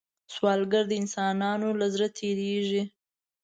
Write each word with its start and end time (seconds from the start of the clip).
سوالګر 0.33 0.83
د 0.89 0.93
انسانانو 1.01 1.69
له 1.79 1.87
زړه 1.93 2.07
تېرېږي 2.17 2.83